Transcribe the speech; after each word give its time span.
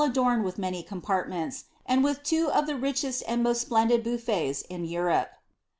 S71 0.01 0.13
•doraed 0.15 0.43
with 0.43 0.57
many 0.57 0.81
compartments, 0.81 1.65
and 1.85 2.03
with 2.03 2.23
two 2.23 2.49
of 2.51 2.65
the 2.65 2.75
richest 2.75 3.21
and 3.27 3.43
most 3.43 3.69
tplendid 3.69 4.03
beaufets 4.03 4.63
in 4.67 4.83
Europe. 4.83 5.29